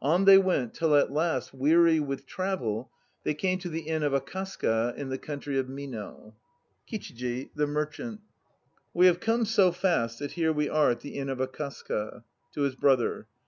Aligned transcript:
On 0.00 0.26
they 0.26 0.38
went 0.38 0.74
till 0.74 0.94
at 0.94 1.10
last, 1.10 1.52
weary 1.52 1.98
with 1.98 2.24
travel, 2.24 2.92
they 3.24 3.34
came 3.34 3.58
to 3.58 3.68
the 3.68 3.80
Inn 3.88 4.04
of 4.04 4.12
Akasaka 4.14 4.94
in 4.96 5.08
the 5.08 5.18
country 5.18 5.58
of 5.58 5.68
Mino. 5.68 6.36
KICHIJI 6.86 7.50
(the 7.56 7.66
merchant). 7.66 8.20
We 8.94 9.06
have 9.06 9.18
come 9.18 9.44
so 9.44 9.72
fast 9.72 10.20
that 10.20 10.34
here 10.38 10.52
we 10.52 10.68
are 10.68 10.92
at 10.92 11.00
the 11.00 11.16
Inn 11.16 11.28
of 11.28 11.38
Akasaka. 11.40 12.22
(To 12.52 12.62
his 12.62 12.76
BROTHER.) 12.76 13.26